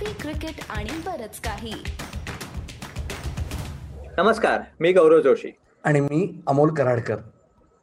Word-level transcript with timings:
Coffee 0.00 0.12
cricket 0.20 0.64
आणि 0.70 0.90
बरच 1.06 1.40
काही. 1.40 1.72
नमस्कार 4.18 4.60
मी 4.80 4.92
गौरव 4.92 5.20
जोशी. 5.20 5.50
आणि 5.84 6.00
मी 6.00 6.40
अमोल 6.46 6.74
कराडकर. 6.74 7.16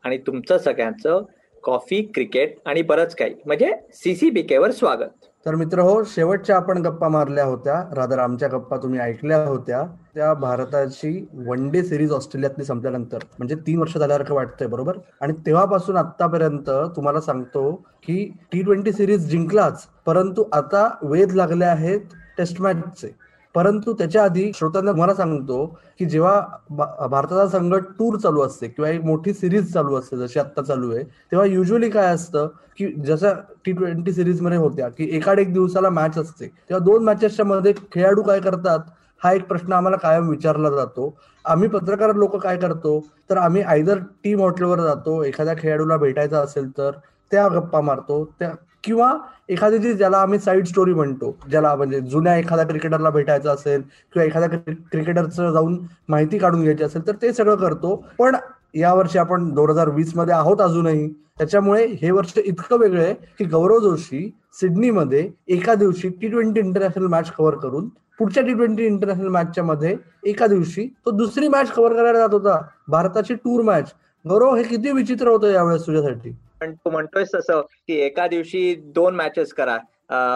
आणि 0.03 0.17
तुमचं 0.17 0.57
सगळ्यांचं 0.57 1.23
कॉफी 1.63 2.01
क्रिकेट 2.15 2.55
आणि 2.65 2.81
बरंच 2.81 3.15
काही 3.15 3.33
म्हणजे 3.45 3.71
सीसीबीके 3.93 4.47
केवर 4.47 4.71
स्वागत. 4.71 5.09
तर 5.45 5.55
मित्र 5.55 5.79
हो 5.79 6.03
शेवटच्या 6.05 6.55
आपण 6.55 6.77
गप्पा 6.81 7.07
मारल्या 7.07 7.43
होत्या. 7.45 7.73
रादर 7.95 8.19
आमच्या 8.19 8.49
गप्पा 8.49 8.77
तुम्ही 8.77 8.99
ऐकल्या 8.99 9.37
होत्या. 9.45 9.83
त्या 10.15 10.33
भारताची 10.33 11.25
वन 11.47 11.69
डे 11.71 11.83
सिरीज 11.83 12.11
ऑस्ट्रेलियातली 12.11 12.65
संपल्यानंतर 12.65 13.23
म्हणजे 13.37 13.55
तीन 13.67 13.79
वर्ष 13.79 13.97
झाल्यासारखं 13.97 14.35
वाटतंय 14.35 14.67
बरोबर? 14.67 14.97
आणि 15.21 15.33
तेव्हापासून 15.45 15.97
आतापर्यंत 15.97 16.69
तुम्हाला 16.95 17.21
सांगतो 17.21 17.71
की 18.03 18.23
टी 18.51 18.61
ट्वेंटी 18.61 18.91
सिरीज 18.91 19.29
जिंकलाच 19.29 19.85
परंतु 20.05 20.43
आता 20.53 20.87
वेध 21.03 21.33
लागले 21.33 21.65
आहेत 21.65 21.99
टेस्ट 22.37 22.61
मॅचचे 22.61 23.15
परंतु 23.55 23.93
त्याच्या 23.93 24.23
आधी 24.23 24.51
श्रोत्यांना 24.55 24.91
मला 24.91 25.13
सांगतो 25.13 25.65
की 25.99 26.05
जेव्हा 26.05 26.39
भारताचा 26.71 27.47
संघ 27.49 27.73
टूर 27.99 28.17
चालू 28.17 28.41
असते 28.41 28.67
किंवा 28.67 28.89
एक 28.89 29.03
मोठी 29.05 29.33
सिरीज 29.33 29.71
चालू 29.73 29.95
असते 29.95 30.17
जशी 30.17 30.39
आता 30.39 30.61
चालू 30.61 30.91
आहे 30.91 31.03
तेव्हा 31.31 31.45
युजली 31.47 31.89
काय 31.89 32.13
असतं 32.13 32.47
की 32.77 32.91
जसं 33.05 33.33
टी 33.65 33.71
ट्वेंटी 33.71 34.13
सिरीजमध्ये 34.13 34.57
होत्या 34.57 34.87
की 34.89 35.07
एकाड 35.17 35.39
एक 35.39 35.53
दिवसाला 35.53 35.89
मॅच 35.89 36.17
असते. 36.17 36.45
तेव्हा 36.45 36.83
दोन 36.85 37.03
मॅचेसच्या 37.03 37.45
मध्ये 37.45 37.73
खेळाडू 37.93 38.21
काय 38.23 38.39
करतात 38.39 38.79
हा 39.21 39.31
एक 39.33 39.47
प्रश्न 39.47 39.73
आम्हाला 39.73 39.97
कायम 39.97 40.29
विचारला 40.29 40.69
जातो. 40.69 41.15
आम्ही 41.45 41.67
पत्रकार 41.69 42.13
लोक 42.15 42.35
काय 42.43 42.57
करतो 42.57 42.99
तर 43.29 43.37
आम्ही 43.37 43.61
आयदर 43.61 43.99
टीम 44.23 44.41
हॉटेलवर 44.41 44.81
जातो 44.81 45.21
एखाद्या 45.23 45.53
खेळाडूला 45.57 45.97
भेटायचा 45.97 46.39
असेल 46.39 46.69
तर 46.77 46.91
त्या 47.31 47.47
गप्पा 47.49 47.81
मारतो 47.81 48.23
त्या 48.39 48.51
किंवा 48.83 49.11
एखादी 49.49 49.77
जी 49.77 49.93
ज्याला 49.93 50.17
आम्ही 50.17 50.39
साईड 50.39 50.65
स्टोरी 50.65 50.93
म्हणतो 50.93 51.35
ज्याला 51.49 51.73
म्हणजे 51.75 51.99
जुन्या 52.01 52.35
एखाद्या 52.37 52.65
क्रिकेटरला 52.65 53.09
भेटायचं 53.09 53.49
असेल 53.49 53.81
किंवा 53.81 54.25
एखाद्या 54.25 54.59
क्रिकेटरचं 54.91 55.51
जाऊन 55.51 55.77
माहिती 56.09 56.37
काढून 56.37 56.61
घ्यायची 56.61 56.83
असेल 56.83 57.07
तर 57.07 57.15
ते 57.21 57.33
सगळं 57.33 57.55
करतो. 57.55 57.95
पण 58.19 58.35
या 58.75 58.93
वर्षी 58.93 59.19
आपण 59.19 59.49
दोन 59.53 59.69
हजार 59.69 59.89
वीसमध्ये 59.89 60.33
आहोत 60.33 60.61
अजूनही. 60.61 61.07
त्याच्यामुळे 61.37 61.85
हे 62.01 62.11
वर्ष 62.11 62.37
इतकं 62.37 62.79
वेगळं 62.79 63.01
आहे 63.01 63.13
की 63.39 63.45
गौरव 63.45 63.79
जोशी 63.79 64.29
सिडनीमध्ये 64.59 65.27
एका 65.47 65.73
दिवशी 65.75 66.09
T 66.09 66.27
twenty 66.27 66.59
international 66.59 67.07
match 67.07 67.31
cover 67.31 67.55
करून 67.55 67.87
पुढच्या 68.19 68.43
टी 68.43 68.53
ट्वेंटी 68.53 68.85
इंटरनॅशनल 68.85 69.27
मॅचच्या 69.27 69.63
मध्ये 69.63 69.95
एका 70.23 70.47
दिवशी 70.47 70.87
तो 71.05 71.11
दुसरी 71.11 71.47
मॅच 71.47 71.71
कव्हर 71.71 71.93
करायला 71.93 72.19
जात 72.19 72.33
होता. 72.33 72.59
भारताची 72.87 73.33
टूर 73.33 73.61
मॅच 73.61 73.93
गौरव 74.25 74.55
हे 74.55 74.63
किती 74.63 74.91
विचित्र 74.91 75.27
होतं 75.27 75.51
यावेळेस 75.51 75.85
तुझ्यासाठी? 75.87 76.35
पण 76.63 76.73
तू 76.75 76.89
म्हणतोय 76.89 77.23
तसं 77.33 77.61
की 77.87 77.99
एका 78.01 78.27
दिवशी 78.27 78.73
दोन 78.95 79.15
मॅचेस 79.15 79.53
करा. 79.53 79.77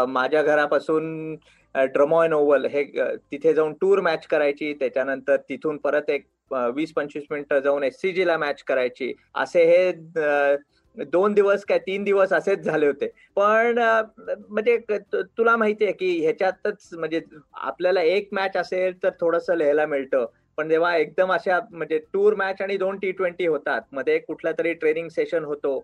माझ्या 0.08 0.42
घरापासून 0.44 1.36
ड्रमॉन 1.76 2.34
ओव्हल 2.34 2.66
हे 2.66 2.84
तिथे 3.32 3.54
जाऊन 3.54 3.74
टूर 3.82 4.00
मॅच 4.02 4.26
करायची 4.28 4.74
त्याच्यानंतर 4.74 5.36
तिथून 5.50 5.78
परत 5.78 6.10
एक 6.10 6.26
वीस 6.76 6.94
पंचवीस 6.94 7.24
मिनिटं 7.32 7.60
जाऊन 7.60 7.84
एस 7.84 8.00
सी 8.02 8.26
ला 8.28 8.38
मॅच 8.38 8.64
करायची. 8.64 9.14
असे 9.36 9.64
हे 9.66 9.92
दोन 11.04 11.34
दिवस 11.34 11.64
काय 11.66 11.80
तीन 11.80 12.04
दिवस 12.04 12.34
असेच 12.34 12.60
झाले 12.60 12.88
होते. 12.88 13.08
पण 13.36 13.80
म्हणजे 13.80 14.78
तुला 15.14 15.56
माहितीये 15.56 15.92
की 15.92 16.10
ह्याच्यातच 16.22 16.90
म्हणजे 16.94 17.22
आपल्याला 17.54 18.02
एक 18.02 18.30
मॅच 18.32 18.58
असेल 18.58 19.04
तर 19.04 19.10
थोडस 19.22 19.50
लिहायला 19.50 19.86
मिळतं. 19.86 20.26
पण 20.58 20.70
जेव्हा 20.70 20.96
एकदम 20.96 21.32
अशा 21.34 21.60
म्हणजे 21.72 21.98
टूर 22.14 22.36
मॅच 22.36 22.62
आणि 22.62 22.78
दोन 22.78 22.98
टी 22.98 23.12
ट्वेंटी 23.12 23.46
होतात 23.48 23.82
मध्ये 23.92 24.18
कुठला 24.20 24.52
तरी 24.52 24.74
ट्रेनिंग 24.74 25.08
सेशन 25.08 25.44
होतो 25.44 25.80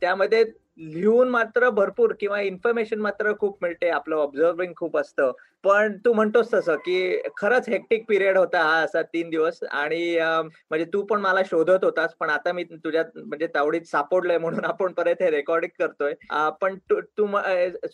त्यामध्ये 0.00 0.44
लिहून 0.78 1.28
मात्र 1.30 1.68
भरपूर 1.70 2.12
किंवा 2.20 2.40
इन्फॉर्मेशन 2.40 2.98
मात्र 3.00 3.32
खूप 3.40 3.58
मिळते. 3.62 3.88
आपलं 3.90 4.16
ऑब्झर्विंग 4.16 4.72
खूप 4.76 4.96
असतं. 4.98 5.32
पण 5.64 5.96
तू 6.04 6.12
म्हणतोस 6.12 6.52
तसं 6.54 6.76
की 6.84 6.96
खरंच 7.36 7.68
हेक्टिक 7.68 8.04
पिरियड 8.08 8.38
होता 8.38 8.62
हा 8.62 8.78
असा 8.80 9.02
तीन 9.02 9.30
दिवस. 9.30 9.62
आणि 9.64 10.16
म्हणजे 10.20 10.84
तू 10.92 11.02
पण 11.10 11.20
मला 11.20 11.42
शोधत 11.50 11.84
होतास 11.84 12.14
पण 12.20 12.30
आता 12.30 12.52
मी 12.52 12.64
तुझ्यात 12.64 13.16
म्हणजे 13.16 13.46
तावडीत 13.54 13.86
सापडलोय 13.90 14.38
म्हणून 14.38 14.64
आपण 14.64 14.92
परत 14.92 15.22
हे 15.22 15.30
रेकॉर्डिंग 15.30 15.82
करतोय. 15.84 16.14
पण 16.60 16.76
तू 16.92 17.26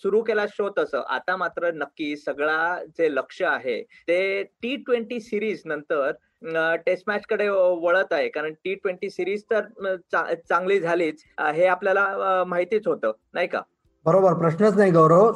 सुरू 0.01 0.23
केला 0.23 0.47
शो 0.49 0.69
तसं. 0.79 1.03
आता 1.09 1.37
मात्र 1.37 1.71
नक्की 1.75 2.17
सगळा 2.17 2.79
जे 2.99 3.15
लक्ष 3.15 3.43
आहे 3.43 3.81
ते 4.09 4.43
टी 4.63 4.77
ट्वेंटी 4.77 5.21
सिरीज 5.21 5.63
नंतर 5.67 6.11
टेस्ट 6.87 7.05
मॅच 7.09 7.27
कडे 7.31 7.49
वळत 7.49 8.13
आहे. 8.13 8.29
कारण 8.29 8.53
टी 8.65 8.75
ट्वेंटी 8.75 9.11
सिरीज 9.11 9.43
तर 9.51 9.97
चांगली 10.49 10.81
झालीच. 10.81 11.23
हे 11.55 11.67
आपल्याला 11.67 12.45
माहितीच 12.47 12.87
होतं. 12.89 13.13
नाही 13.35 13.47
का? 13.47 13.61
बरोबर. 14.07 14.35
प्रश्नच 14.35 14.77
नाही 14.77 14.91
गौरव. 14.93 15.31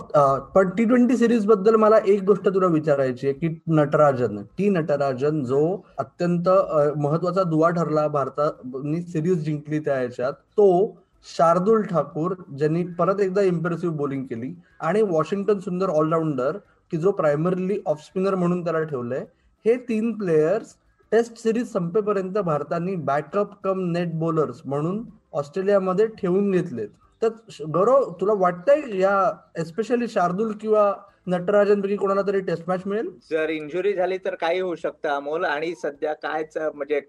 पण 0.54 0.68
टी 0.76 0.84
ट्वेंटी 0.84 1.16
सिरीजबद्दल 1.16 1.74
मला 1.76 1.98
एक 2.06 2.22
गोष्ट 2.24 2.48
तुला 2.48 2.66
विचारायची 2.66 3.26
आहे 3.26 3.34
की 3.38 3.48
नटराजन. 3.68 4.42
टी 4.58 4.68
नटराजन 4.68 5.42
जो 5.44 5.60
अत्यंत 5.98 6.48
महत्त्वाचा 6.96 7.42
दुवा 7.42 7.70
ठरला 7.70 8.06
भारतानी 8.08 9.02
सिरीज 9.02 9.44
जिंकली 9.44 9.78
त्या 9.78 10.00
याच्यात 10.02 10.32
तो 10.32 10.66
शार्दुल 11.26 11.82
ठाकूर 11.90 12.34
ज्यांनी 12.58 12.84
परत 12.98 13.20
एकदा 13.20 13.42
इम्प्रेसिव्ह 13.42 13.96
बॉलिंग 13.96 14.24
केली. 14.26 14.52
आणि 14.80 15.02
वॉशिंग्टन 15.02 15.58
सुंदर 15.58 15.88
ऑलराऊंडर 15.88 16.56
की 16.92 16.96
जो 16.96 17.12
प्रायमरीली 17.12 17.78
ऑफ 17.86 18.02
स्पिनर 18.04 18.34
म्हणून 18.34 18.64
त्याला 18.64 18.82
ठेवलंय 18.82 19.24
हे 19.64 19.76
तीन 19.88 20.12
प्लेयर्स 20.18 20.74
टेस्ट 21.14 21.36
सिरीज 21.38 21.72
संपेपर्यंत 21.72 22.38
भारताने 22.38 22.94
बॅकअप 22.96 23.50
कम 23.64 23.80
नेट 23.90 24.14
बॉलर्स 24.14 24.60
म्हणून 24.64 25.04
ऑस्ट्रेलियामध्ये 25.32 26.06
ठेवून 26.06 26.50
घेतलेत. 26.50 26.88
तर 27.22 27.28
गौरव 27.64 28.12
तुला 28.20 28.32
वाटतंय 28.32 28.98
या 28.98 29.32
एस्पेशली 29.58 30.08
शार्दूल 30.08 30.52
किंवा 30.52 30.94
नटराजनपैकी 31.26 31.96
कोणाला 31.96 32.22
तरी 32.22 32.40
टेस्ट 32.46 32.68
मॅच 32.68 32.82
मिळेल? 32.86 33.08
जर 33.30 33.50
इंजुरी 33.50 33.92
झाली 33.92 34.16
तर 34.24 34.34
काही 34.40 34.60
होऊ 34.60 34.74
शकतं 34.74 35.08
अमोल. 35.08 35.44
आणि 35.44 35.74
सध्या 35.82 36.12
कायच 36.22 36.56
म्हणजे 36.74 37.00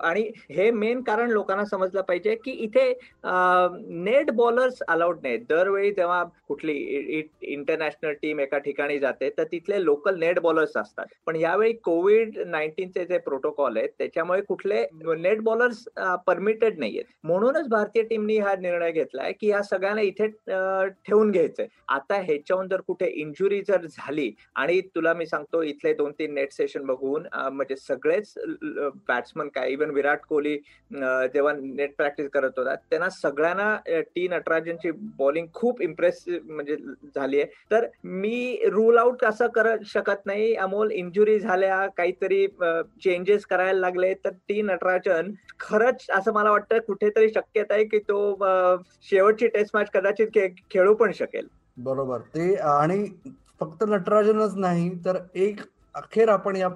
आणि 0.00 0.22
हे 0.50 0.70
मेन 0.70 1.02
कारण 1.02 1.30
लोकांना 1.30 1.64
समजलं 1.64 2.00
पाहिजे 2.08 2.34
की 2.44 2.50
इथे 2.64 2.88
नेट 3.24 4.30
बॉलर्स 4.36 4.82
अलाउड 4.88 5.18
नाही 5.22 5.36
दरवेळी 5.48 5.90
जेव्हा 5.92 6.22
कुठली 6.48 6.72
इंटरनॅशनल 7.42 8.12
टीम 8.22 8.40
एका 8.40 8.58
ठिकाणी 8.58 8.98
जाते 8.98 9.30
तर 9.38 9.44
तिथले 9.52 9.82
लोकल 9.84 10.18
नेट 10.18 10.40
बॉलर्स 10.40 10.76
असतात. 10.76 11.06
पण 11.26 11.36
यावेळी 11.36 11.72
कोविड 11.84 12.38
नाईन्टीनचे 12.46 13.04
जे 13.04 13.18
प्रोटोकॉल 13.18 13.76
आहेत 13.76 13.88
त्याच्यामुळे 13.98 14.40
कुठले 14.48 14.84
नेट 15.18 15.40
बॉलर्स 15.42 15.84
परमिटेड 16.26 16.78
नाहीयेत. 16.78 17.04
म्हणूनच 17.24 17.68
भारतीय 17.68 18.02
टीमनी 18.02 18.38
हा 18.38 18.54
निर्णय 18.60 18.92
घेतलाय 18.92 19.32
की 19.40 19.50
या 19.50 19.62
सगळ्यांना 19.62 20.02
इथे 20.02 20.26
ठेवून 20.26 21.30
घ्यायचंय. 21.30 21.66
आता 21.88 22.20
ह्याच्याहून 22.22 22.68
जर 22.68 22.80
कुठे 22.86 23.06
इंजुरी 23.20 23.59
जर 23.62 23.86
झाली 23.86 24.30
आणि 24.56 24.80
तुला 24.94 25.12
मी 25.14 25.26
सांगतो 25.26 25.62
इथले 25.62 25.92
दोन 25.94 26.12
तीन 26.12 26.34
नेट 26.34 26.52
सेशन 26.52 26.84
बघून 26.86 27.26
म्हणजे 27.52 27.76
सगळेच 27.76 28.34
बॅट्समन 29.08 29.48
काय 29.54 29.70
इव्हन 29.70 29.90
विराट 29.90 30.24
कोहली 30.28 30.56
जेव्हा 30.90 31.52
नेट 31.56 31.94
प्रॅक्टिस 31.96 32.28
करत 32.30 32.58
होता 32.58 32.74
त्यांना 32.74 33.08
सगळ्यांना 33.10 34.00
टी 34.14 34.26
नटराजनची 34.28 34.90
बॉलिंग 35.18 35.46
खूप 35.54 35.82
इम्प्रेसिव्ह 35.82 36.52
म्हणजे 36.52 36.76
झाली 37.14 37.40
आहे. 37.40 37.50
तर 37.70 37.86
मी 38.04 38.68
रूल 38.70 38.98
आउट 38.98 39.24
असं 39.24 39.46
करत 39.54 39.84
शकत 39.86 40.26
नाही 40.26 40.54
अमोल 40.56 40.90
इंजुरी 40.92 41.38
झाल्या 41.40 41.86
काहीतरी 41.96 42.46
चेंजेस 43.04 43.46
करायला 43.46 43.78
लागले 43.80 44.12
तर 44.24 44.30
टी 44.48 44.60
नटराजन 44.62 45.30
खरंच 45.60 46.06
असं 46.10 46.32
मला 46.32 46.50
वाटतं 46.50 46.78
कुठेतरी 46.86 47.28
शक्यता 47.28 47.74
आहे 47.74 47.84
की 47.84 47.98
तो 48.00 48.36
शेवटची 49.10 49.48
टेस्ट 49.48 49.76
मॅच 49.76 49.90
कदाचित 49.90 50.38
खेळू 50.70 50.94
पण 50.94 51.12
शकेल. 51.12 51.46
बरोबर. 51.76 52.18
ते 52.18 52.54
आणि 52.56 53.04
फक्त 53.60 53.84
नटराजनच 53.88 54.54
नाही 54.56 54.88
तर 55.04 55.18
एक 55.34 55.60
अखेर 55.94 56.28
आपण 56.28 56.56
या 56.56 56.68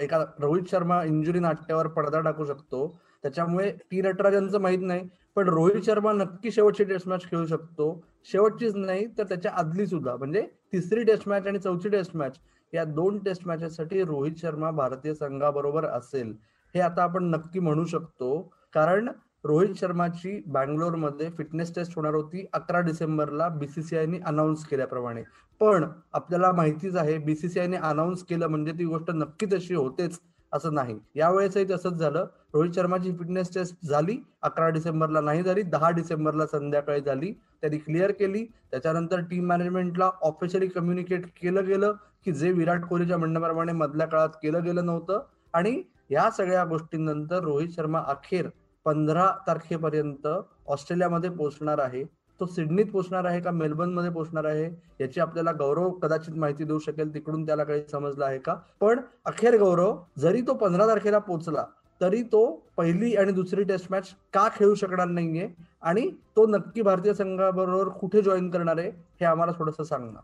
एका 0.00 0.18
रोहित 0.40 0.70
शर्मा 0.70 1.02
इंजुरी 1.04 1.38
नाट्यावर 1.38 1.86
पडदा 1.86 2.20
टाकू 2.20 2.44
शकतो. 2.44 2.86
त्याच्यामुळे 3.22 3.70
टी 3.90 4.00
नटराजनचं 4.02 4.60
माहीत 4.60 4.78
नाही 4.82 5.08
पण 5.36 5.48
रोहित 5.48 5.82
शर्मा 5.86 6.12
नक्की 6.12 6.50
शेवटची 6.50 6.84
टेस्ट 6.84 7.08
मॅच 7.08 7.24
खेळू 7.30 7.44
शकतो. 7.46 8.04
शेवटचीच 8.32 8.74
नाही 8.76 9.06
तर 9.18 9.24
त्याच्या 9.24 9.52
आदली 9.52 9.86
सुद्धा 9.86 10.16
म्हणजे 10.16 10.46
तिसरी 10.72 11.02
टेस्ट 11.04 11.28
मॅच 11.28 11.46
आणि 11.46 11.58
चौथी 11.58 11.88
टेस्ट 11.88 12.16
मॅच 12.16 12.38
या 12.72 12.84
दोन 12.84 13.18
टेस्ट 13.18 13.46
मॅचेससाठी 13.46 14.02
रोहित 14.04 14.32
शर्मा 14.42 14.70
भारतीय 14.70 15.14
संघाबरोबर 15.14 15.84
असेल. 15.86 16.34
हे 16.74 16.80
आता 16.80 17.02
आपण 17.02 17.24
नक्की 17.24 17.60
म्हणू 17.60 17.84
शकतो. 17.84 18.40
कारण 18.74 19.08
रोहित 19.44 19.74
शर्माची 19.76 20.40
बँगलोरमध्ये 20.46 21.28
फिटनेस 21.30 21.74
टेस्ट 21.74 21.92
होणार 21.96 22.14
होती 22.14 22.44
अकरा 22.52 22.80
डिसेंबरला 22.80 23.48
बीसीसीआयने 23.48 24.18
अनाऊन्स 24.26 24.64
केल्याप्रमाणे. 24.64 25.22
पण 25.60 25.84
आपल्याला 26.12 26.52
माहितीच 26.52 26.96
आहे 26.96 27.16
बीसीसीआयने 27.18 27.76
अनाऊन्स 27.76 28.22
केलं 28.24 28.46
म्हणजे 28.46 28.72
ती 28.72 28.84
गोष्ट 28.84 29.10
नक्की 29.10 29.46
तशी 29.52 29.74
होतेच 29.74 30.18
असं 30.52 30.74
नाही. 30.74 30.98
यावेळेसही 31.14 31.64
तसंच 31.70 31.92
झालं. 31.92 32.26
रोहित 32.54 32.72
शर्माची 32.74 33.12
फिटनेस 33.12 33.54
टेस्ट 33.54 33.86
झाली 33.86 34.16
अकरा 34.42 34.68
डिसेंबरला 34.68 35.20
नाही 35.20 35.42
झाली 35.42 35.62
दहा 35.62 35.90
डिसेंबरला 35.90 36.46
संध्याकाळी 36.46 37.00
झाली. 37.00 37.32
त्यांनी 37.60 37.78
क्लिअर 37.78 38.10
केली. 38.10 38.44
त्याच्यानंतर 38.70 39.20
टीम 39.20 39.46
मॅनेजमेंटला 39.46 40.10
ऑफिशियली 40.22 40.66
कम्युनिकेट 40.66 41.26
केलं 41.42 41.66
गेलं 41.66 41.92
की 42.24 42.32
जे 42.32 42.52
विराट 42.52 42.84
कोहलीच्या 42.84 43.16
म्हणण्याप्रमाणे 43.18 43.72
मधल्या 43.72 44.06
काळात 44.06 44.28
केलं 44.42 44.64
गेलं 44.64 44.86
नव्हतं. 44.86 45.20
आणि 45.54 45.82
या 46.10 46.30
सगळ्या 46.30 46.64
गोष्टींनंतर 46.64 47.42
रोहित 47.42 47.68
शर्मा 47.76 48.02
अखेर 48.06 48.48
पंधरा 48.86 49.30
तारखेपर्यंत 49.46 50.26
ऑस्ट्रेलियामध्ये 50.26 51.30
पोहोचणार 51.30 51.78
आहे. 51.78 52.02
तो 52.40 52.46
सिडनीत 52.46 52.86
पोहोचणार 52.86 53.24
आहे 53.24 53.40
का 53.40 53.50
मेलबर्नमध्ये 53.50 54.10
पोहोचणार 54.10 54.44
आहे 54.44 54.64
याची 55.00 55.20
आपल्याला 55.20 55.52
गौरव 55.52 55.90
कदाचित 55.92 56.34
माहिती 56.34 56.64
देऊ 56.64 56.78
शकेल 56.78 57.12
तिकडून 57.14 57.44
त्याला 57.46 57.64
काही 57.64 57.82
समजलं 57.90 58.24
आहे 58.24 58.38
का? 58.38 58.54
पण 58.80 59.00
अखेर 59.24 59.58
गौरव 59.58 59.96
जरी 60.18 60.40
तो 60.40 60.54
पंधरा 60.54 60.86
तारखेला 60.86 61.18
पोहोचला 61.18 61.64
तरी 62.00 62.22
तो 62.22 62.44
पहिली 62.76 63.14
आणि 63.16 63.32
दुसरी 63.32 63.62
टेस्ट 63.64 63.86
मॅच 63.90 64.08
का 64.34 64.48
खेळू 64.54 64.74
शकणार 64.74 65.08
नाहीये 65.08 65.48
आणि 65.82 66.08
तो 66.36 66.46
नक्की 66.46 66.82
भारतीय 66.82 67.14
संघाबरोबर 67.14 67.88
कुठे 67.90 68.22
जॉईन 68.22 68.50
करणार 68.50 68.78
आहे 68.78 68.88
हे 69.20 69.24
आम्हाला 69.24 69.52
थोडंसं 69.58 69.84
सांगणार. 69.84 70.22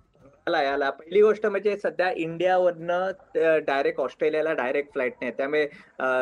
याला 0.48 0.62
याला 0.62 0.88
पहिली 0.90 1.20
गोष्ट 1.22 1.46
म्हणजे 1.46 1.76
सध्या 1.76 2.10
इंडियावरनं 2.16 3.10
डायरेक्ट 3.66 4.00
ऑस्ट्रेलियाला 4.00 4.52
डायरेक्ट 4.54 4.92
फ्लाईट 4.92 5.14
नाही 5.20 5.32
त्यामुळे 5.36 5.64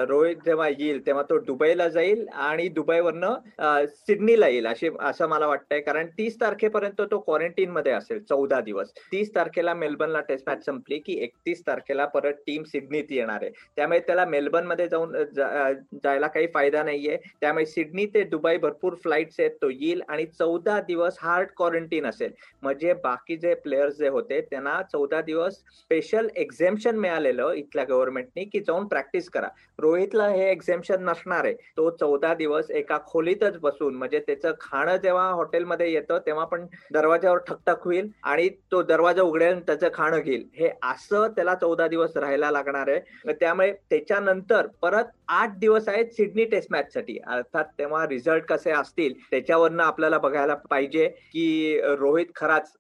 रोहित 0.08 0.36
जेव्हा 0.46 0.68
येईल 0.68 1.04
तेव्हा 1.06 1.22
तो 1.28 1.38
दुबईला 1.40 1.88
जाईल 1.88 2.26
आणि 2.28 2.66
दुबईवरनं 2.68 3.84
सिडनीला 3.88 4.48
येईल 4.48 4.66
अशी 4.66 4.88
असं 5.00 5.28
मला 5.28 5.46
वाटतंय. 5.46 5.80
कारण 5.80 6.06
तीस 6.18 6.40
तारखेपर्यंत 6.40 7.00
तो 7.10 7.18
क्वारंटीन 7.18 7.70
मध्ये 7.70 7.92
असेल 7.92 8.22
चौदा 8.22 8.60
दिवस. 8.60 8.92
तीस 9.12 9.34
तारखेला 9.34 9.74
मेलबर्नला 9.74 10.20
टेस्ट 10.28 10.48
मॅच 10.48 10.64
संपली 10.64 10.98
की 11.06 11.18
एकतीस 11.24 11.62
तारखेला 11.66 12.06
परत 12.14 12.42
टीम 12.46 12.62
सिडनीत 12.64 13.12
येणार 13.12 13.42
आहे. 13.42 13.50
त्यामुळे 13.76 14.00
त्याला 14.06 14.24
मेलबर्नमध्ये 14.26 14.88
जाऊन 14.88 15.14
जायला 15.34 16.26
काही 16.26 16.46
फायदा 16.54 16.82
नाहीये. 16.82 17.16
त्यामुळे 17.40 17.66
सिडनी 17.66 18.06
ते 18.14 18.22
दुबई 18.24 18.56
भरपूर 18.56 18.94
फ्लाईट्स 19.02 19.40
आहेत 19.40 19.56
तो 19.62 19.70
येईल 19.70 20.02
आणि 20.08 20.26
चौदा 20.28 20.80
दिवस 20.88 21.18
हार्ड 21.22 21.48
क्वारंटीन 21.56 22.06
असेल. 22.06 22.32
म्हणजे 22.62 22.92
बाकी 23.04 23.36
जे 23.36 23.54
प्लेयर्स 23.56 23.96
जे 23.98 24.08
होते 24.16 24.40
त्यांना 24.40 24.80
चौदा 24.82 25.20
दिवस 25.20 25.54
स्पेशल 25.74 26.28
एक्झेम्पशन 26.36 26.96
मिळालेलं 26.96 27.52
इथल्या 27.52 27.84
गव्हर्नमेंटनी 27.84 28.44
की 28.44 28.60
जाऊन 28.60 28.86
प्रॅक्टिस 28.86 29.28
करा. 29.30 29.48
रोहितला 29.78 30.28
हे 30.28 30.50
एक्झेम्पशन 30.50 31.04
नसणार 31.04 31.44
आहे. 31.44 31.54
तो 31.76 31.90
चौदा 31.90 32.32
दिवस 32.34 32.70
एका 32.70 32.98
खोलीतच 33.06 33.58
बसून 33.60 33.94
म्हणजे 33.94 34.18
त्याचं 34.18 34.52
खाणं 34.60 34.96
जेव्हा 34.96 35.28
हॉटेलमध्ये 35.30 35.90
येतं 35.92 36.18
तेव्हा 36.26 36.44
पण 36.44 36.66
दरवाजावर 36.92 37.38
ठकठक 37.38 37.84
होईल 37.84 38.10
आणि 38.22 38.48
तो 38.72 38.82
दरवाजा 38.82 39.22
उघडेल 39.22 39.60
त्याचं 39.60 39.88
खाणं 39.94 40.18
घेईल. 40.18 40.44
हे 40.54 40.70
असं 40.82 41.26
त्याला 41.26 41.54
चौदा 41.54 41.88
दिवस 41.88 42.16
राहायला 42.16 42.50
लागणार 42.50 42.88
आहे. 42.88 43.32
त्यामुळे 43.32 43.72
त्याच्यानंतर 43.90 44.66
परत 44.82 45.04
आठ 45.28 45.56
दिवस 45.58 45.88
आहेत 45.88 46.12
सिडनी 46.14 46.44
टेस्ट 46.44 46.72
मॅच 46.72 46.92
साठी 46.92 47.16
अर्थात 47.26 47.64
तेव्हा 47.78 48.04
रिझल्ट 48.08 48.44
कसे 48.48 48.70
असतील 48.70 49.14
त्याच्यावरनं 49.30 49.82
आपल्याला 49.82 50.18
बघायला 50.18 50.54
पाहिजे 50.70 51.06
की 51.32 51.80
रोहित 51.98 52.26
खराच 52.36 52.72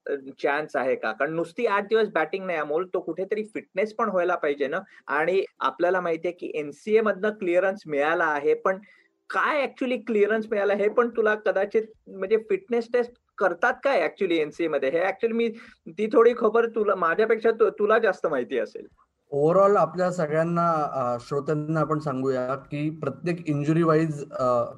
चान्स 0.42 0.76
आहे 0.76 0.94
का? 0.96 1.12
कारण 1.12 1.32
नुसती 1.34 1.66
आठ 1.66 1.88
दिवस 1.88 2.08
बॅटिंग 2.14 2.44
नाही 2.46 2.58
अमोल. 2.58 2.86
तो 2.94 3.00
कुठेतरी 3.00 3.44
फिटनेस 3.54 3.94
पण 3.94 4.10
व्हायला 4.10 4.34
पाहिजे 4.36 4.68
ना? 4.68 4.80
आणि 5.08 5.42
आपल्याला 5.60 6.00
माहितीये 6.00 6.32
की 6.34 6.50
एनसीए 6.58 7.00
मधनं 7.00 7.30
क्लिअरन्स 7.38 7.82
मिळाला 7.86 8.24
आहे 8.26 8.54
पण 8.54 8.78
काय 9.30 9.62
ऍक्च्युली 9.62 9.96
क्लिअरन्स 9.98 10.46
मिळाला 10.50 10.74
हे 10.74 10.88
पण 10.88 11.08
तुला 11.16 11.34
कदाचित 11.46 11.82
म्हणजे 12.08 12.36
फिटनेस 12.48 12.88
टेस्ट 12.92 13.12
करतात 13.38 13.74
काय 13.84 14.02
ऍक्च्युली 14.04 14.38
एनसीए 14.38 14.68
मध्ये? 14.68 14.90
हे 14.90 15.04
ऍक्च्युली 15.08 15.34
मी 15.36 15.48
ती 15.98 16.06
थोडी 16.12 16.32
खबर 16.38 16.66
तुला 16.74 16.94
माझ्यापेक्षा 16.94 17.50
तुला 17.78 17.98
जास्त 17.98 18.26
माहिती 18.26 18.58
असेल. 18.58 18.86
ओव्हरऑल 19.32 19.76
आपल्या 19.76 20.10
सगळ्यांना 20.12 21.16
श्रोत्यांना 21.20 21.80
आपण 21.80 21.98
सांगूया 21.98 22.54
की 22.70 22.88
प्रत्येक 23.00 23.48
इंजुरी 23.48 23.82
वाईज 23.82 24.22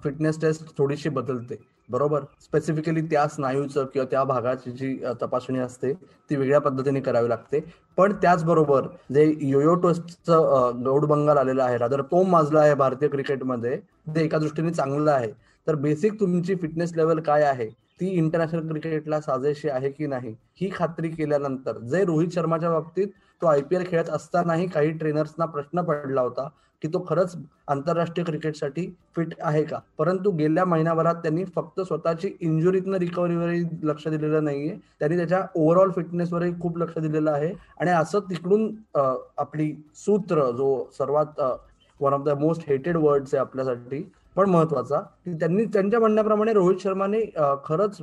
फिटनेस 0.05 0.41
टेस्ट 0.41 0.77
थोडीशी 0.79 1.09
बदलते. 1.09 1.57
बरोबर? 1.89 2.23
स्पेसिफिकली 2.43 3.01
त्या 3.11 3.27
स्नायूचं 3.29 3.85
किंवा 3.93 4.07
त्या 4.11 4.23
भागाची 4.25 4.71
जी 4.71 4.95
तपासणी 5.23 5.59
असते 5.59 5.93
ती 5.93 6.37
वेगळ्या 6.37 6.61
पद्धतीने 6.61 7.01
करावी 7.01 7.29
लागते. 7.29 7.61
पण 7.99 8.13
त्याचबरोबर 8.23 8.87
जे 9.15 9.25
योयो 9.41 9.75
टेस्टचं 9.83 10.83
गौड 10.85 11.05
बंगाल 11.07 11.39
आलेलं 11.39 11.63
आहे 11.63 11.79
रादर 11.79 12.03
तो 12.11 12.23
माजला 12.23 12.61
आहे 12.61 12.75
भारतीय 12.75 13.09
क्रिकेटमध्ये 13.09 13.77
ते 14.15 14.25
एका 14.25 14.39
दृष्टीने 14.39 14.71
चांगलं 14.71 15.11
आहे. 15.11 15.31
तर 15.67 15.75
बेसिक 15.75 16.21
तुमची 16.21 16.55
फिटनेस 16.55 16.93
लेवल 16.97 17.21
काय 17.21 17.43
आहे? 17.45 17.69
ती 18.01 18.07
इंटरनॅशनल 18.09 18.69
क्रिकेटला 18.69 19.21
साजेशी 19.21 19.69
आहे 19.69 19.91
की 19.91 20.07
नाही 20.07 20.35
ही 20.61 20.71
खात्री 20.75 21.09
केल्यानंतर 21.09 21.79
जे 21.91 22.05
रोहित 22.05 22.29
शर्माच्या 22.35 22.71
बाबतीत 22.71 23.09
तो 23.43 23.47
आयपीएल 23.47 23.85
खेळत 23.87 24.11
असतानाही 24.11 24.67
काही 24.67 24.91
ट्रेनर्सना 24.91 25.45
प्रश्न 25.47 25.83
पडला 25.83 26.21
होता 26.21 26.49
की 26.83 26.89
तो 26.89 27.05
खरंच 27.09 27.35
आंतरराष्ट्रीय 27.69 28.25
क्रिकेटसाठी 28.25 28.87
फिट 29.17 29.33
आहे 29.41 29.63
का? 29.65 29.79
परंतु 29.99 30.31
गेल्या 30.31 30.65
महिन्याभरात 30.65 31.15
त्यांनी 31.15 31.45
फक्त 31.55 31.81
स्वतःची 31.81 32.31
इंजुरीतनं 32.41 32.99
रिकव्हरीवरही 32.99 33.63
लक्ष 33.83 34.07
दिलेलं 34.09 34.45
नाहीये. 34.45 34.77
त्यांनी 35.01 35.17
त्याच्या 35.17 35.43
ओव्हरऑल 35.57 35.91
फिटनेसवरही 35.91 36.53
खूप 36.61 36.79
लक्ष 36.79 36.99
दिलेलं 36.99 37.31
आहे. 37.31 37.53
आणि 37.81 37.91
असं 37.91 38.21
तिकडून 38.31 38.71
आपली 38.95 39.73
सूत्र 39.97 40.51
जो 40.51 40.85
सर्वात 40.99 41.41
one 42.01 42.13
of 42.13 42.23
the 42.25 42.39
most 42.41 42.69
hated 42.69 42.97
words 42.97 43.35
आहे 43.35 43.41
आपल्यासाठी 43.41 44.03
पण 44.39 44.51
महत्त्वाचा 44.51 44.99
की 45.25 45.33
त्यांनी 45.35 45.65
त्यांच्या 45.65 46.01
म्हणण्याप्रमाणे 46.01 46.53
रोहित 46.53 46.79
शर्माने 46.83 47.21
खरंच 47.65 47.97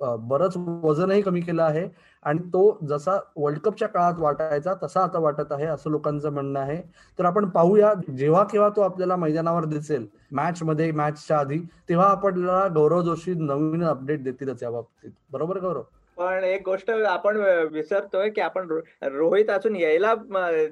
बरंच 0.00 0.56
वजनही 0.82 1.22
कमी 1.22 1.40
केलं 1.40 1.62
आहे. 1.62 1.86
आणि 2.24 2.38
तो 2.52 2.62
जसा 2.88 3.16
वर्ल्ड 3.36 3.58
कपच्या 3.60 3.88
काळात 3.88 4.18
वाटायचा 4.18 4.74
तसा 4.82 5.02
आता 5.02 5.18
वाटत 5.18 5.52
आहे 5.52 5.66
असं 5.66 5.90
लोकांचं 5.90 6.32
म्हणणं 6.32 6.60
आहे. 6.60 6.76
तर 7.18 7.24
आपण 7.24 7.48
पाहूया 7.50 7.92
जेव्हा 8.16 8.42
केव्हा 8.44 8.68
तो 8.76 8.80
आपल्याला 8.80 9.16
मैदानावर 9.16 9.64
दिसेल 9.64 10.06
मॅच 10.32 10.62
मध्ये 10.62 10.90
मॅचच्या 10.92 11.38
आधी 11.38 11.58
तेव्हा 11.88 12.06
आपल्याला 12.06 12.66
गौरव 12.74 13.02
जोशी 13.02 13.34
नवीन 13.34 13.84
अपडेट 13.84 14.24
देतीलच 14.24 14.62
या 14.62 14.70
बाबतीत. 14.70 15.10
बरोबर 15.32 15.58
गौरव? 15.58 15.82
पण 16.20 16.44
एक 16.44 16.62
गोष्ट 16.64 16.90
आपण 16.90 17.36
विसरतोय 17.72 18.28
की 18.30 18.40
आपण 18.40 18.66
रोहित 19.02 19.50
अजून 19.50 19.76
यायला 19.76 20.14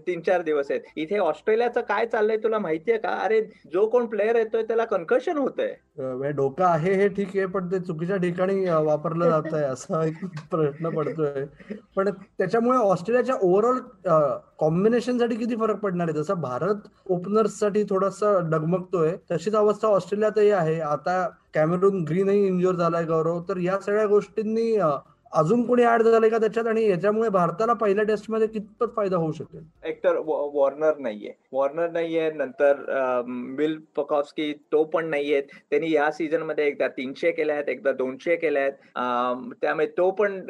तीन 0.07 0.21
चार 0.27 0.43
दिवस 0.43 0.71
आहेत. 0.71 0.81
इथे 0.97 1.19
ऑस्ट्रेलियाचं 1.19 1.81
काय 1.89 2.07
चाललंय 2.07 2.37
तुला 2.43 2.59
माहितीये 2.59 2.99
का? 2.99 3.11
अरे 3.25 3.41
जो 3.73 3.87
कोण 3.91 4.07
प्लेअर 4.07 4.37
येतोय 4.37 4.63
त्याला 4.63 4.85
कन्कशन 4.85 5.39
होतंय. 5.39 5.73
म्हणजे 5.99 6.31
डोकं 6.33 6.65
आहे 6.65 6.95
हे 6.95 7.09
ठीक 7.09 7.37
आहे 7.37 7.47
पण 7.55 7.71
ते 7.73 7.79
चुकीच्या 7.87 8.17
ठिकाणी 8.17 8.65
वापरलं 8.87 9.31
जात 9.31 9.55
आहे 9.55 9.65
असा 9.65 10.05
एक 10.07 10.25
प्रश्न 10.51 10.91
पडतोय. 10.97 11.45
पण 11.97 12.11
त्याच्यामुळे 12.11 12.79
ऑस्ट्रेलियाच्या 12.79 13.37
ओव्हरऑल 13.43 13.79
कॉम्बिनेशनसाठी 14.59 15.37
किती 15.37 15.57
फरक 15.61 15.81
पडणार 15.83 16.09
आहे? 16.09 16.23
जसं 16.23 16.41
भारत 16.41 16.89
ओपनर्ससाठी 17.11 17.85
थोडासा 17.91 18.39
डगमगतोय 18.51 19.17
तशीच 19.31 19.55
अवस्था 19.55 19.89
ऑस्ट्रेलियातही 19.89 20.51
आहे. 20.51 20.81
आता 20.81 21.29
कॅमेरून 21.55 22.03
ग्रीनही 22.09 22.47
इंजोर 22.47 22.75
झालाय 22.75 23.05
गौरव. 23.05 23.41
तर 23.49 23.59
या 23.61 23.79
सगळ्या 23.81 24.07
गोष्टींनी 24.07 24.75
अजून 25.33 25.65
कोणी 25.67 25.85
ऍड 25.85 26.03
झालंय 26.03 26.29
का 26.31 26.39
त्याच्यात? 26.39 26.67
आणि 26.67 26.85
याच्यामुळे 26.89 27.29
भारताला 27.31 27.73
पहिल्या 27.81 28.05
टेस्टमध्ये 28.05 28.47
कितपत 28.49 28.95
फायदा 28.97 29.17
होऊ 29.17 29.33
शकेल? 29.33 29.63
एकतर 29.85 30.17
वॉर्नर 30.27 30.97
नाहीये. 30.99 31.33
वॉर्नर 31.53 31.91
नाहीये 31.91 32.31
नंतर 32.33 32.83
बिल 33.57 33.77
पकॉस्की 33.97 34.53
तो 34.73 34.83
पण 34.95 35.09
नाहीये 35.11 35.41
त्यांनी 35.41 35.91
या 35.93 36.11
सीझनमध्ये 36.13 36.67
एकदा 36.67 36.89
तीनशे 36.97 37.31
केल्या 37.33 37.55
आहेत 37.57 37.69
एकदा 37.69 37.93
दोनशे 37.93 38.37
केल्या 38.37 38.63
आहेत. 38.63 38.73
त्यामुळे 39.63 39.87
तो 39.99 40.11
पण 40.21 40.41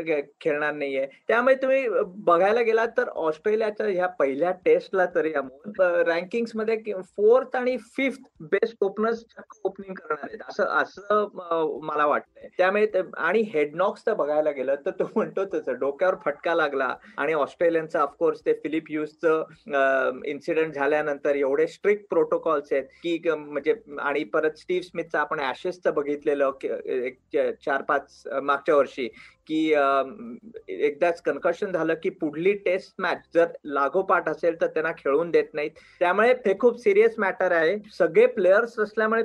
खेळणार 0.40 0.74
नाहीये. 0.74 1.06
त्यामुळे 1.28 1.54
तुम्ही 1.62 1.86
बघायला 2.26 2.62
गेलात 2.62 2.88
तर 2.98 3.08
ऑस्ट्रेलियाच्या 3.26 3.86
ह्या 3.88 4.06
पहिल्या 4.18 4.50
टेस्टला 4.64 5.06
तरी 5.14 5.32
रँकिंगमध्ये 5.80 6.92
फोर्थ 7.16 7.56
आणि 7.56 7.76
फिफ्थ 7.96 8.22
बेस्ट 8.52 8.84
ओपनर्स 8.84 9.24
ओपनिंग 9.64 9.94
करणार 9.94 10.26
आहेत. 10.28 10.38
असं 10.48 10.64
असं 10.82 11.78
मला 11.84 12.06
वाटतंय. 12.06 12.48
त्यामुळे 12.58 12.86
आणि 13.18 13.42
हेडनॉक्स 13.54 14.06
तर 14.06 14.14
बघायला 14.14 14.50
गेलं 14.50 14.67
तर 14.76 14.90
तो 14.90 15.04
म्हणतो 15.14 15.44
तसं. 15.54 15.78
डोक्यावर 15.78 16.14
फटका 16.24 16.54
लागला. 16.54 16.94
आणि 17.18 17.32
ऑस्ट्रेलियनचं 17.32 17.98
ऑफकोर्स 17.98 18.40
ते 18.46 18.52
फिलिप 18.62 18.90
युजचं 18.90 20.20
इन्सिडेंट 20.26 20.74
झाल्यानंतर 20.74 21.36
एवढे 21.36 21.66
स्ट्रिक्ट 21.66 22.08
प्रोटोकॉल्स 22.10 22.72
आहेत 22.72 22.84
की 23.02 23.18
म्हणजे 23.36 23.74
आणि 24.00 24.24
परत 24.24 24.58
स्टीव्ह 24.58 24.86
स्मिथचं 24.88 25.18
आपण 25.18 25.40
ऍशेसचं 25.40 25.94
बघितलेलं 25.94 26.50
एक 26.84 27.18
चार 27.64 27.82
पाच 27.82 28.22
मागच्या 28.42 28.76
वर्षी 28.76 29.08
की 29.48 29.64
एकदाच 30.68 31.20
कन्कशन 31.22 31.72
झालं 31.72 31.94
की 32.02 32.10
पुढली 32.10 32.52
टेस्ट 32.64 32.94
मॅच 32.98 33.22
जर 33.34 33.46
लागोपाठ 33.64 34.28
असेल 34.28 34.60
तर 34.60 34.66
त्यांना 34.66 34.92
खेळून 34.98 35.30
देत 35.30 35.54
नाहीत. 35.54 35.70
त्यामुळे 36.00 36.32
हे 36.46 36.58
खूप 36.60 36.78
सिरियस 36.80 37.14
मॅटर 37.18 37.52
आहे. 37.52 37.76
सगळे 37.98 38.26
प्लेयर्स 38.26 38.78
असल्यामुळे 38.78 39.22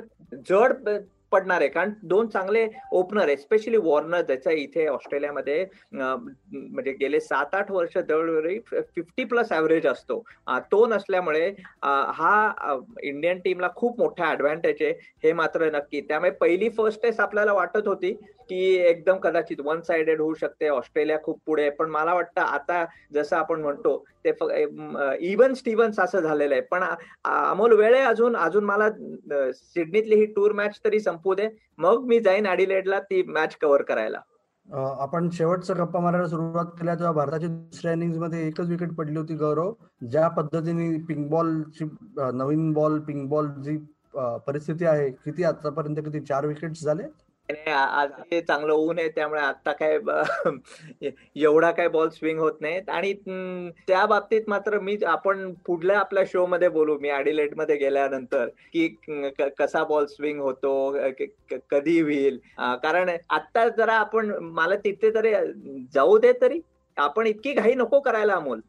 जड 0.48 0.88
पडणार 1.34 1.60
आहे. 1.60 1.68
कारण 1.70 1.92
दोन 2.02 2.28
चांगले 2.28 2.66
ओपनर 2.92 3.28
एस्पेशली 3.28 3.76
वॉर्नर 3.76 4.20
ज्याचा 4.22 4.50
इथे 4.52 4.86
ऑस्ट्रेलियामध्ये 4.86 5.64
म्हणजे 5.92 6.92
गेले 7.00 7.20
सात 7.20 7.54
आठ 7.54 7.70
वर्ष 7.70 7.96
दरवेळी 7.98 8.58
फिफ्टी 8.70 9.24
प्लस 9.24 9.52
ऍव्हरेज 9.52 9.86
असतो. 9.86 10.18
तो 10.72 10.86
नसल्यामुळे 10.86 11.48
हा 11.82 12.76
इंडियन 13.02 13.38
टीमला 13.44 13.68
खूप 13.76 14.00
मोठा 14.00 14.30
ऍडव्हान्टेज 14.30 14.82
आहे. 14.82 14.92
हे 15.24 15.32
मात्र 15.32 15.70
नक्की. 15.72 16.00
त्यामुळे 16.00 16.30
पहिली 16.40 16.68
फर्स्ट 16.76 17.02
टेस्ट 17.02 17.20
आपल्याला 17.20 17.52
वाटत 17.52 17.86
होती. 17.86 18.12
की 18.48 18.58
एकदम 18.76 19.16
कदाचित 19.18 19.60
वन 19.64 19.80
साइडेड 19.82 20.20
होऊ 20.20 20.34
शकते 20.34 20.68
ऑस्ट्रेलिया 20.68 21.18
खूप 21.22 21.38
पुढे. 21.46 21.68
पण 21.70 21.90
मला 21.90 22.14
वाटतं 22.14 22.40
आता 22.40 22.84
जसं 23.14 23.36
आपण 23.36 23.60
म्हणतो 23.62 23.96
ते 24.24 24.32
इवन 25.30 25.54
स्टीव्हन्स 25.54 25.98
असं 26.00 26.20
झालेलं 26.20 26.54
आहे. 26.54 26.62
पण 26.62 26.84
अमोल 27.24 27.72
वेळ 27.78 27.94
आहे 27.94 28.04
अजून 28.04 28.36
अजून 28.36 28.64
मला 28.64 28.88
सिडनीतली 29.52 30.16
ही 30.16 30.26
टूर 30.26 30.52
मॅच 30.52 30.78
तरी 30.84 31.00
संपू 31.00 31.34
दे. 31.34 31.48
मग 31.78 32.04
मी 32.06 32.20
जाईन 32.20 32.46
ॲडिलेडला 32.46 33.00
ती 33.00 33.22
मॅच 33.28 33.56
कव्हर 33.62 33.82
करायला. 33.82 34.20
आपण 35.00 35.28
शेवटचा 35.32 35.74
गप्पा 35.74 36.00
मारायला 36.00 36.26
सुरुवात 36.28 36.66
केल्या 36.78 36.94
तेव्हा 36.94 37.12
भारताच्या 37.12 37.48
दुसऱ्या 37.48 37.92
इनिंगमध्ये 37.92 38.46
एकच 38.46 38.68
विकेट 38.68 38.94
पडली 38.96 39.18
होती 39.18 39.34
गौरव. 39.36 39.72
ज्या 40.10 40.28
पद्धतीने 40.28 40.88
पिंक 41.08 41.28
बॉलची 41.30 41.84
नवीन 42.34 42.72
बॉल 42.72 42.98
पिंक 43.06 43.28
बॉल 43.30 43.48
जी 43.64 43.76
परिस्थिती 44.46 44.84
आहे 44.84 45.08
किती 45.10 45.44
आतापर्यंत 45.44 45.96
किती? 45.96 46.20
चार 46.20 46.46
विकेट 46.46 46.72
झाले? 46.74 47.02
आज 47.48 48.10
ते 48.30 48.40
चांगलं 48.40 48.72
ऊन 48.72 48.98
आहे 48.98 49.08
त्यामुळे 49.14 49.40
आता 49.40 49.72
काय 49.72 49.98
एवढा 51.36 51.70
काय 51.70 51.88
बॉल 51.88 52.08
स्विंग 52.08 52.38
होत 52.38 52.60
नाहीत. 52.60 52.88
आणि 52.88 53.12
त्या 53.88 54.04
बाबतीत 54.06 54.48
मात्र 54.48 54.78
मी 54.80 54.96
आपण 55.06 55.52
पुढल्या 55.66 55.98
आपल्या 55.98 56.22
शो 56.26 56.46
मध्ये 56.46 56.68
बोलू 56.68 56.98
मी 57.00 57.08
अडिलेटमध्ये 57.10 57.76
गेल्यानंतर 57.76 58.46
की 58.72 58.88
कसा 59.58 59.84
बॉल 59.84 60.06
स्विंग 60.06 60.40
होतो 60.40 60.90
कधी 61.70 62.00
होईल? 62.00 62.38
कारण 62.82 63.10
आता 63.30 63.68
जरा 63.68 63.94
आपण 63.94 64.30
मला 64.42 64.76
तिथे 64.84 65.10
तरी 65.14 65.34
जाऊ 65.94 66.18
दे 66.18 66.32
तरी 66.40 66.60
आपण 66.96 67.26
इतकी 67.26 67.52
घाई 67.52 67.74
नको 67.74 68.00
करायला 68.00 68.34
अमोल. 68.34 68.60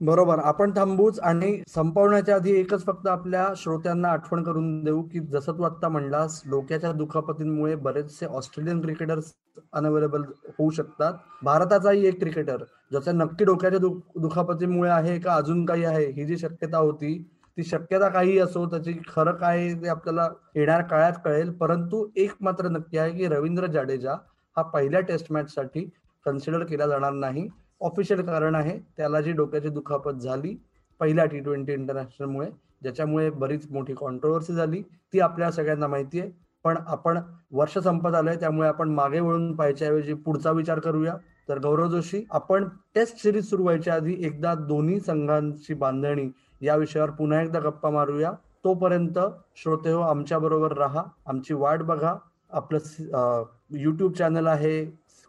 बरोबर. 0.00 0.38
आपण 0.38 0.70
थांबूच 0.76 1.18
आणि 1.20 1.62
संपवण्याच्या 1.68 2.34
आधी 2.36 2.52
एकच 2.52 2.84
फक्त 2.84 3.06
आपल्या 3.06 3.46
श्रोत्यांना 3.56 4.08
आठवण 4.08 4.42
करून 4.42 4.82
देऊ 4.84 5.02
की 5.02 5.20
जसं 5.20 5.58
तू 5.58 5.62
आता 5.62 5.88
म्हणलास 5.88 6.40
डोक्याच्या 6.50 6.92
दुखापतींमुळे 6.92 7.74
बरेचसे 7.76 8.26
ऑस्ट्रेलियन 8.26 8.80
क्रिकेटर्स 8.80 9.32
अनअवेलेबल 9.72 10.22
होऊ 10.48 10.70
शकतात. 10.70 11.12
भारताचाही 11.42 12.06
एक 12.06 12.18
क्रिकेटर 12.20 12.56
ज्याच्या 12.90 13.12
नक्की 13.12 13.44
डोक्याच्या 13.44 13.80
दु- 13.80 14.20
दुखापतीमुळे 14.20 14.90
आहे 14.90 15.18
का 15.18 15.34
अजून 15.34 15.64
काही 15.66 15.84
आहे 15.84 16.06
ही 16.06 16.24
जी 16.24 16.36
शक्यता 16.38 16.78
होती 16.78 17.16
ती 17.58 17.62
शक्यता 17.62 18.08
काही 18.08 18.38
असो 18.38 18.66
त्याची 18.66 18.92
खरं 19.08 19.32
काय 19.32 19.72
ते 19.74 19.88
आपल्याला 19.88 20.28
येणार 20.56 20.82
काळात 20.82 21.12
कळेल. 21.24 21.52
परंतु 21.52 22.06
एक 22.16 22.32
मात्र 22.40 22.68
नक्की 22.68 22.98
आहे 22.98 23.12
की 23.12 23.26
रवींद्र 23.28 23.66
जाडेजा 23.66 24.12
हा 24.56 24.62
पहिल्या 24.62 25.00
टेस्ट 25.00 25.32
मॅच 25.32 25.54
साठी 25.54 25.88
कन्सिडर 26.26 26.64
केला 26.64 26.86
जाणार 26.86 27.12
नाही. 27.12 27.48
ऑफिशियल 27.82 28.20
कारण 28.26 28.54
आहे 28.54 28.78
त्याला 28.96 29.20
जी 29.20 29.32
डोक्याची 29.32 29.68
दुखापत 29.68 30.20
झाली 30.22 30.56
पहिल्या 31.00 31.24
टी 31.24 31.40
ट्वेंटी 31.40 31.72
इंटरनॅशनलमुळे 31.72 32.50
ज्याच्यामुळे 32.82 33.28
बरीच 33.30 33.70
मोठी 33.70 33.94
कॉन्ट्रोवर्सी 33.94 34.52
झाली 34.54 34.82
ती 35.12 35.20
आपल्या 35.20 35.50
सगळ्यांना 35.50 35.86
माहिती 35.86 36.20
आहे. 36.20 36.30
पण 36.64 36.76
आपण 36.86 37.18
वर्ष 37.52 37.76
संपत 37.78 38.14
आलंय 38.14 38.36
त्यामुळे 38.36 38.68
आपण 38.68 38.88
मागे 38.90 39.20
वळून 39.20 39.54
पाहायच्याऐवजी 39.56 40.14
पुढचा 40.14 40.50
विचार 40.50 40.78
करूया. 40.80 41.16
तर 41.48 41.58
गौरव 41.58 41.88
जोशी 41.90 42.22
आपण 42.30 42.68
टेस्ट 42.94 43.22
सिरीज 43.22 43.48
सुरू 43.48 43.62
व्हायच्या 43.62 43.94
आधी 43.94 44.14
एकदा 44.26 44.54
दोन्ही 44.54 44.98
संघांची 45.00 45.74
बांधणी 45.74 46.28
या 46.62 46.76
विषयावर 46.76 47.10
पुन्हा 47.10 47.40
एकदा 47.42 47.60
गप्पा 47.60 47.90
मारूया. 47.90 48.32
तोपर्यंत 48.64 49.18
श्रोते 49.62 49.90
हो 49.92 50.00
आमच्या 50.00 50.38
बरोबर 50.38 50.76
राहा 50.78 51.02
आमची 51.26 51.54
वाट 51.54 51.82
बघा. 51.82 52.14
आपलं 52.52 53.44
युट्यूब 53.78 54.12
चॅनल 54.12 54.46
आहे 54.46 54.84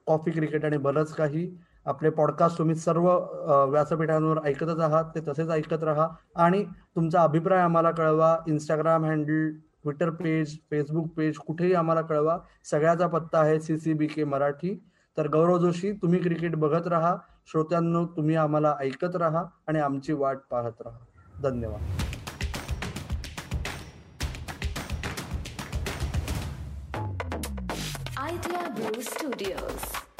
कॉफी 0.07 0.31
क्रिकेट 0.31 0.65
आणि 0.65 0.77
बरंच 0.77 1.13
काही. 1.15 1.49
आपले 1.85 2.09
पॉडकास्ट 2.09 2.57
तुम्ही 2.57 2.75
सर्व 2.75 3.07
व्यासपीठांवर 3.71 4.39
ऐकतच 4.45 4.79
आहात 4.79 5.05
ते 5.15 5.19
तसेच 5.27 5.49
ऐकत 5.49 5.83
राहा. 5.83 6.07
आणि 6.35 6.63
तुमचा 6.95 7.23
अभिप्राय 7.23 7.59
आम्हाला 7.59 7.91
कळवा. 7.91 8.37
Instagram 8.47 9.05
handle 9.05 9.49
Twitter 9.83 10.09
page 10.09 10.57
Facebook 10.71 11.07
page 11.17 11.37
कुठेही 11.37 11.73
आम्हाला 11.73 12.01
कळवा. 12.01 12.37
सगळ्याचा 12.71 13.07
पत्ता 13.07 13.39
आहे 13.39 13.59
C 13.59 13.77
C 13.77 13.93
B 13.93 14.07
K 14.07 14.23
Marathi. 14.23 14.73
तर 15.17 15.27
गौरव 15.27 15.57
जोशी 15.57 15.91
तुम्ही 15.91 16.19
क्रिकेट 16.19 16.55
बघत 16.55 16.87
राहा. 16.87 17.15
श्रोत्यांनो 17.47 18.05
तुम्ही 18.17 18.35
आम्हाला 18.35 18.75
ऐकत 18.79 19.15
राहा 19.15 19.43
आणि 19.67 19.79
आमची 19.79 20.13
वाट 20.13 20.37
पाहत 20.51 20.81
राहा. 20.85 20.97
धन्यवाद. 21.43 21.81
Idea 28.17 28.67
blue 28.69 29.01
studios. 29.01 30.12